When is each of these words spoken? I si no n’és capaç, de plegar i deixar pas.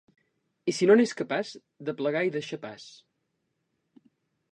I 0.71 0.73
si 0.77 0.87
no 0.91 0.95
n’és 1.01 1.11
capaç, 1.19 1.51
de 1.89 1.95
plegar 1.99 2.23
i 2.29 2.33
deixar 2.37 2.59
pas. 2.65 2.87